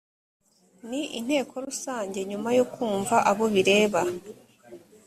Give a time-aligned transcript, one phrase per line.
[0.87, 4.01] n inteko rusange nyuma yo kumva abo bireba